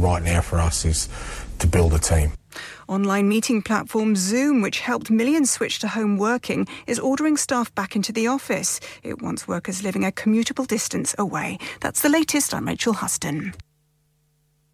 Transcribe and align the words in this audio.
right 0.00 0.22
now 0.22 0.40
for 0.40 0.58
us 0.58 0.84
is 0.84 1.08
to 1.58 1.66
build 1.66 1.94
a 1.94 1.98
team. 1.98 2.32
Online 2.88 3.28
meeting 3.28 3.62
platform 3.62 4.16
Zoom, 4.16 4.62
which 4.62 4.80
helped 4.80 5.10
millions 5.10 5.50
switch 5.50 5.78
to 5.78 5.88
home 5.88 6.18
working, 6.18 6.66
is 6.86 6.98
ordering 6.98 7.36
staff 7.36 7.72
back 7.74 7.94
into 7.94 8.12
the 8.12 8.26
office. 8.26 8.80
It 9.02 9.22
wants 9.22 9.46
workers 9.46 9.82
living 9.82 10.04
a 10.04 10.10
commutable 10.10 10.66
distance 10.66 11.14
away. 11.18 11.58
That's 11.80 12.02
the 12.02 12.08
latest. 12.08 12.52
I'm 12.52 12.66
Rachel 12.66 12.94
Huston. 12.94 13.54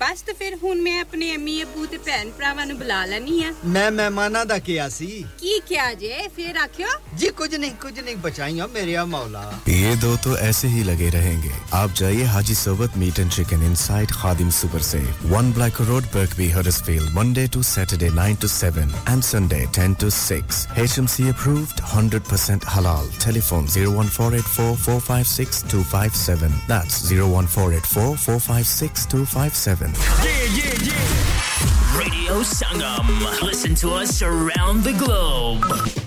ਬਸ 0.00 0.20
ਤੇ 0.26 0.32
ਫਿਰ 0.38 0.54
ਹੁਣ 0.62 0.80
ਮੈਂ 0.82 1.00
ਆਪਣੇ 1.00 1.34
ਅੰਮੀ 1.34 1.62
ਅਬੂ 1.62 1.84
ਤੇ 1.86 1.98
ਭੈਣ 2.06 2.30
ਭਰਾਵਾਂ 2.38 2.64
ਨੂੰ 2.66 2.76
ਬੁਲਾ 2.78 3.04
ਲੈਣੀ 3.06 3.42
ਆ 3.44 3.52
ਮੈਂ 3.64 3.90
ਮਹਿਮਾਨਾਂ 3.90 4.44
ਦਾ 4.46 4.58
ਕਿਹਾ 4.68 4.88
ਸੀ 4.88 5.06
ਕੀ 5.40 5.58
ਕਿਹਾ 5.68 5.92
ਜੇ 6.02 6.28
ਫਿਰ 6.36 6.56
ਆਖਿਓ 6.62 6.88
जी 7.20 7.28
कुछ 7.38 7.54
नहीं 7.62 7.68
कुछ 7.80 7.98
नहीं 8.04 8.12
बचाइयो 8.24 8.66
मेरे 8.74 8.92
मौला 9.08 9.40
ये 9.70 9.90
दो 10.04 10.10
तो 10.26 10.36
ऐसे 10.44 10.68
ही 10.74 10.84
लगे 10.90 11.08
रहेंगे 11.16 11.50
आप 11.80 11.90
जाइए 12.00 12.28
Haji 12.34 12.54
Sobat 12.60 12.94
meat 13.02 13.18
and 13.24 13.30
chicken 13.36 13.64
inside 13.66 14.14
Khadim 14.20 14.52
super 14.58 14.86
से 14.90 15.00
one 15.32 15.50
Black 15.58 15.80
Road 15.90 16.08
Birkby 16.14 16.46
Huddersfield 16.54 17.12
Monday 17.18 17.44
to 17.56 17.62
Saturday 17.72 18.08
9 18.20 18.38
to 18.44 18.50
7 18.54 18.94
and 19.14 19.26
Sunday 19.30 19.60
10 19.80 19.96
to 20.04 20.10
6 20.20 20.62
HMC 20.86 21.28
approved 21.34 21.84
100% 21.90 22.66
halal 22.76 23.12
telephone 23.26 23.68
01484 23.76 24.72
456 24.86 25.62
257 25.74 26.58
that's 26.72 26.98
01484 27.12 28.08
456 28.24 29.06
257 29.93 30.17
yeah, 30.23 30.47
yeah, 30.55 30.75
yeah. 30.83 31.97
Radio 31.97 32.41
Sangam. 32.41 33.41
Listen 33.41 33.75
to 33.75 33.91
us 33.91 34.21
around 34.21 34.83
the 34.83 34.93
globe. 34.93 36.06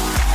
Bye. 0.00 0.29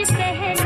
इस 0.00 0.10
पहले 0.10 0.65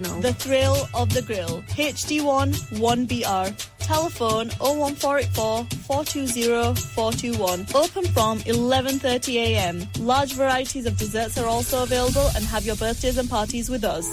Original. 0.00 0.20
The 0.20 0.32
thrill 0.32 0.76
of 0.94 1.12
the 1.12 1.22
grill. 1.22 1.62
HD1 1.76 2.52
1BR. 2.80 3.48
Telephone 3.78 4.48
01484 4.60 5.66
420 5.86 6.74
421. 6.94 7.66
Open 7.74 8.04
from 8.14 8.38
11:30 8.40 9.36
a.m. 9.36 9.82
Large 10.00 10.32
varieties 10.34 10.86
of 10.86 10.96
desserts 10.96 11.36
are 11.38 11.46
also 11.46 11.82
available 11.82 12.26
and 12.34 12.44
have 12.44 12.64
your 12.64 12.76
birthdays 12.76 13.18
and 13.18 13.28
parties 13.28 13.68
with 13.70 13.84
us. 13.84 14.06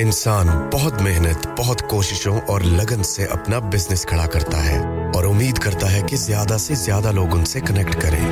इंसान 0.00 0.48
बहुत 0.72 1.00
मेहनत 1.02 1.46
बहुत 1.58 1.80
कोशिशों 1.90 2.38
और 2.52 2.62
लगन 2.78 3.02
से 3.08 3.24
अपना 3.36 3.58
बिजनेस 3.74 4.04
खड़ा 4.10 4.26
करता 4.34 4.58
है 4.68 4.78
और 5.16 5.26
उम्मीद 5.26 5.58
करता 5.66 5.88
है 5.94 6.02
कि 6.08 6.16
ज्यादा 6.16 6.56
से 6.66 6.76
ज्यादा 6.84 7.10
लोग 7.18 7.34
उनसे 7.34 7.60
कनेक्ट 7.70 8.00
करें 8.02 8.24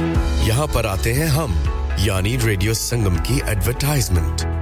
यहाँ 0.46 0.66
पर 0.74 0.86
आते 0.86 1.12
हैं 1.18 1.28
हम 1.36 1.58
यानी 2.06 2.36
रेडियो 2.46 2.74
संगम 2.84 3.16
की 3.28 3.40
advertisement 3.56 4.61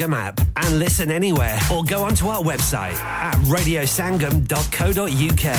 app 0.00 0.40
and 0.56 0.78
listen 0.78 1.10
anywhere 1.10 1.58
or 1.72 1.82
go 1.84 2.04
onto 2.04 2.28
our 2.28 2.42
website 2.42 2.94
at 2.94 3.34
radiosangam.co.uk. 3.46 5.56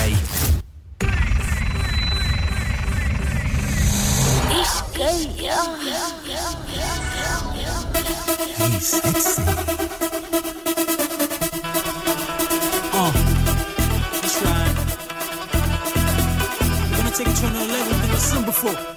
Oh, 12.99 13.11
gonna 16.97 17.11
take 17.11 17.27
it 17.27 17.35
to 17.35 17.45
another 17.47 17.71
level 17.71 18.09
we've 18.09 18.19
seen 18.19 18.43
before. 18.45 18.96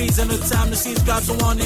And 0.00 0.30
no 0.30 0.36
time 0.38 0.70
to 0.70 0.76
seize. 0.76 1.02
Grab 1.02 1.22
someone 1.22 1.60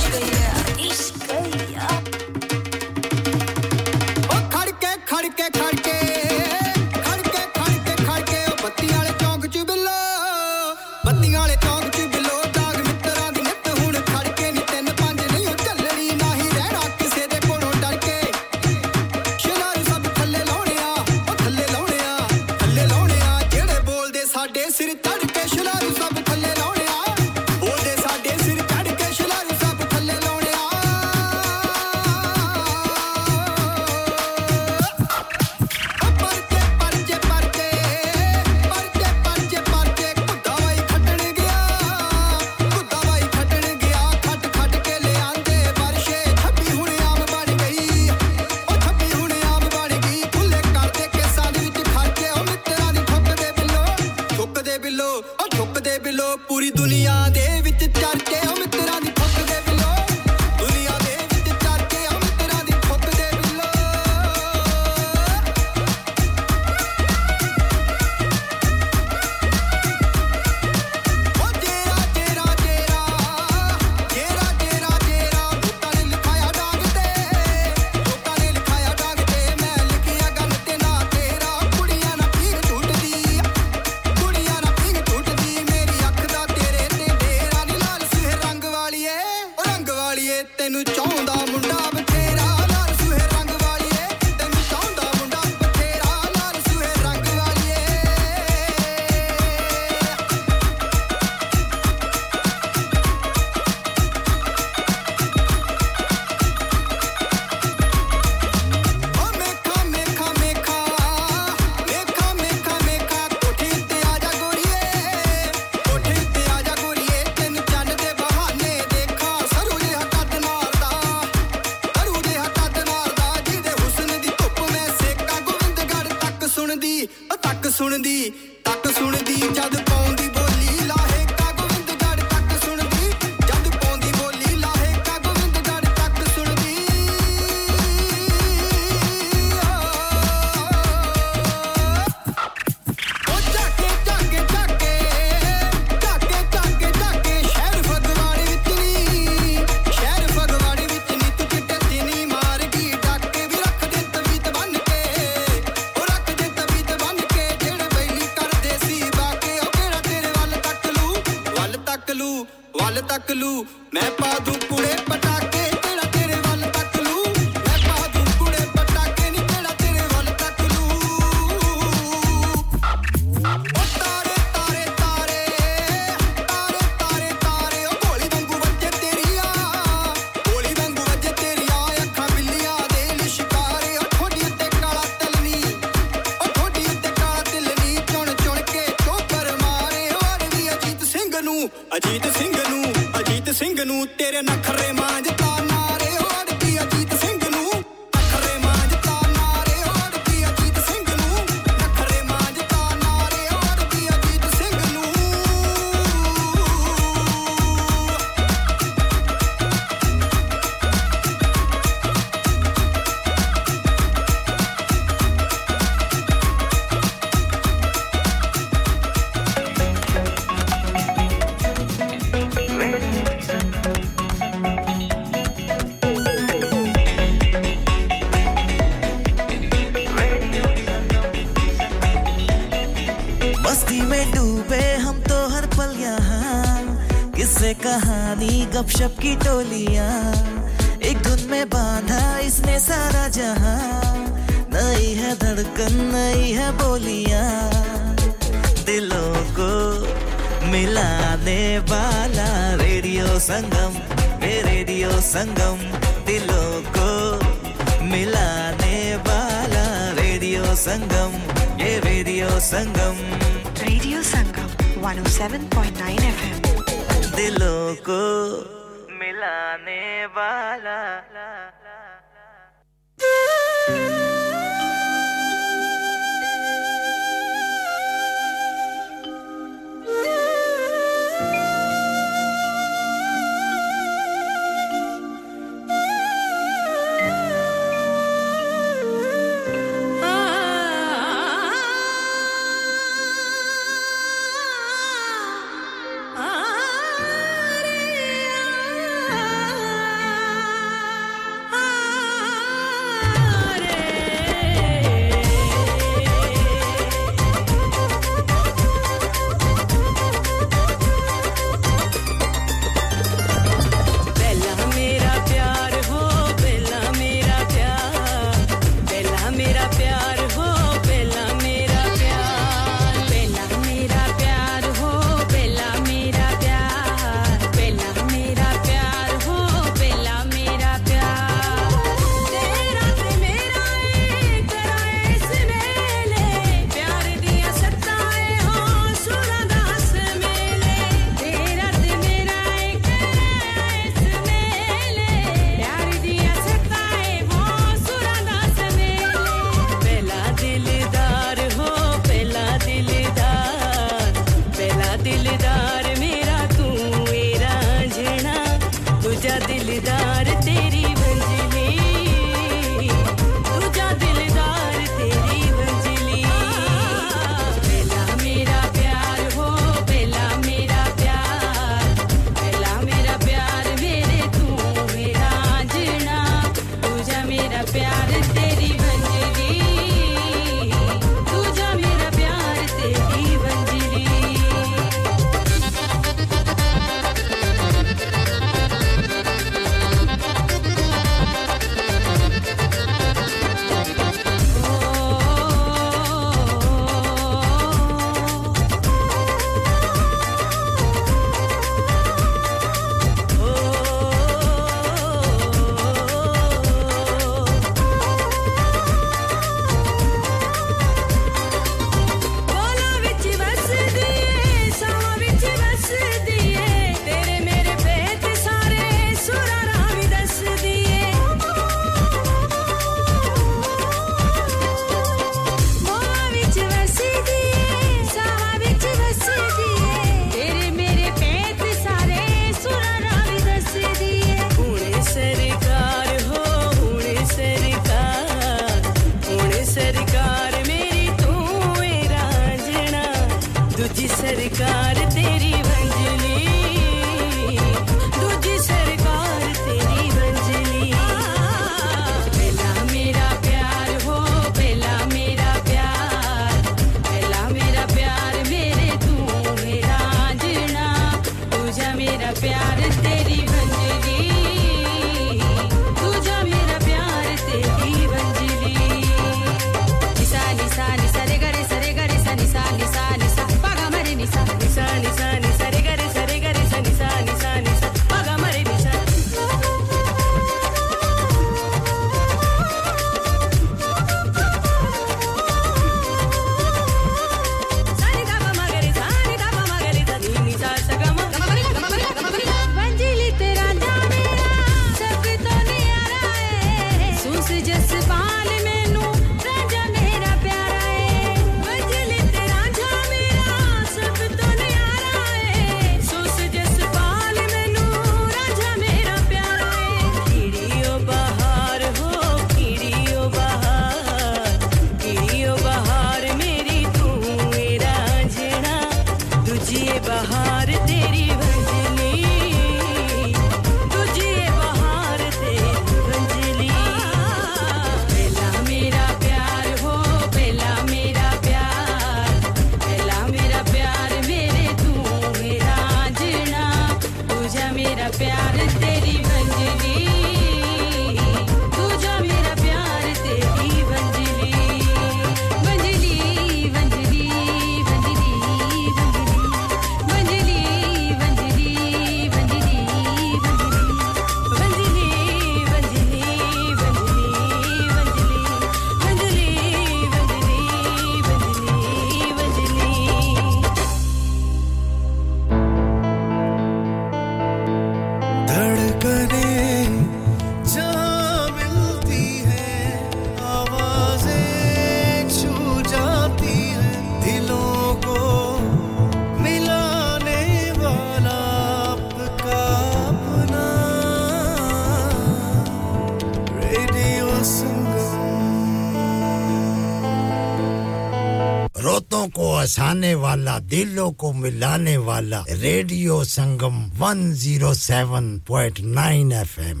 बसाने 592.92 593.32
वाला 593.40 593.78
दिलों 593.88 594.28
को 594.36 594.52
मिलाने 594.52 595.16
वाला 595.24 595.64
रेडियो 595.68 596.44
संगम 596.44 596.96
107.9 597.20 599.52
FM 599.60 600.00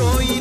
soy 0.00 0.39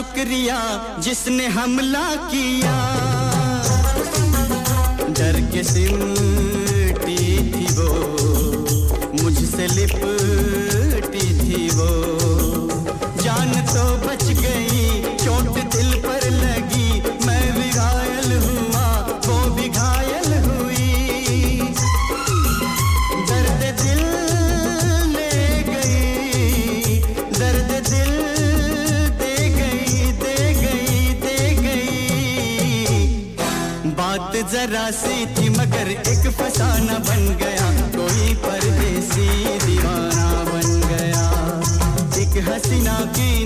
शुक्रिया 0.00 0.58
जिसने 1.04 1.46
हमला 1.54 2.04
किया। 2.32 2.74
डर 5.18 5.40
के 5.52 5.64
सिम 5.64 5.98
प्यासी 34.90 35.26
थी, 35.26 35.48
मगर 35.48 35.90
एक 35.90 36.24
फसाना 36.30 36.98
बन 36.98 37.22
गया। 37.40 37.66
कोई 37.96 38.34
परदेसी 38.34 39.26
दीवाना 39.58 40.26
बन 40.44 40.68
गया। 40.88 41.26
एक 42.18 42.34
हसीना 42.48 42.98
की 43.16 43.44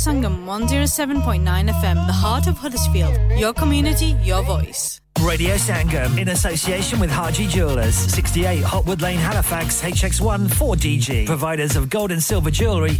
Sangam 0.00 0.46
107.9 0.46 1.44
FM, 1.44 2.06
the 2.06 2.12
heart 2.12 2.46
of 2.46 2.56
Huddersfield. 2.56 3.14
Your 3.32 3.52
community, 3.52 4.16
your 4.22 4.42
voice. 4.42 4.98
Radio 5.20 5.56
Sangam 5.56 6.18
in 6.18 6.30
association 6.30 6.98
with 6.98 7.10
Haji 7.10 7.46
Jewelers, 7.46 7.94
68 7.94 8.62
Hopwood 8.62 9.02
Lane, 9.02 9.18
Halifax, 9.18 9.82
HX1 9.82 10.48
4DG. 10.48 11.26
Providers 11.26 11.76
of 11.76 11.90
gold 11.90 12.10
and 12.10 12.22
silver 12.22 12.50
jewellery 12.50 12.88